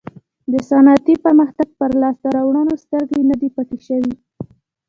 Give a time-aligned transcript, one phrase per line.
[0.51, 4.13] د صنعتي پرمختګ پر لاسته راوړنو سترګې نه دي پټې شوې.